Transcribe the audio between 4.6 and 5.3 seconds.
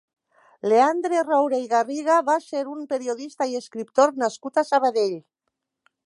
Sabadell.